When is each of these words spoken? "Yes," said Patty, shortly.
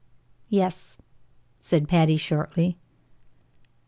"Yes," 0.49 0.97
said 1.59 1.87
Patty, 1.87 2.17
shortly. 2.17 2.75